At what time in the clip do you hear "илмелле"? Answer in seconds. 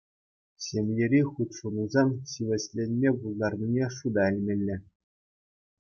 4.35-4.77